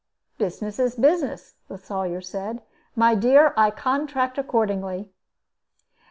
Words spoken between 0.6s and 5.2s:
is business," the Sawyer said. "My dear, I contract accordingly."